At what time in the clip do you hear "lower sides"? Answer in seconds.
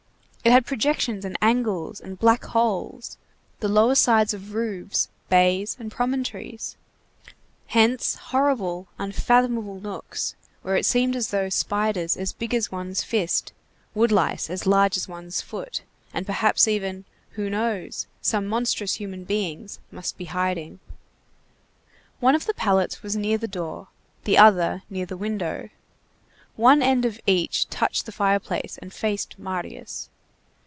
3.67-4.33